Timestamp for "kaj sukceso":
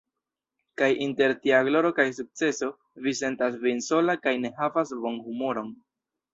1.99-2.71